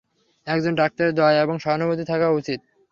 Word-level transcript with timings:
একজন 0.47 0.73
ডাক্তারের 0.75 1.13
দয়া 1.15 1.39
এবং 1.41 1.55
সহানুভূতি 1.59 2.03
থাকা 2.11 2.27
উচিৎ। 2.31 2.59